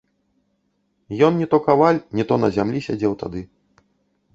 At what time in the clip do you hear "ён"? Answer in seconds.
1.29-1.37